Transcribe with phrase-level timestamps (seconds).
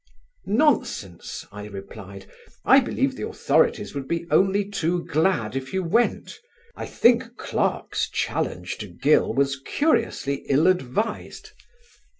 [0.47, 2.25] "Nonsense," I replied,
[2.65, 6.39] "I believe the authorities would be only too glad if you went.
[6.75, 11.51] I think Clarke's challenge to Gill was curiously ill advised.